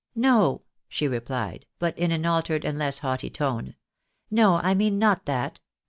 [0.29, 3.75] "No!" she repUed, but in an altered and less haughty tone."
[4.31, 4.55] No!
[4.55, 5.59] I mean not that.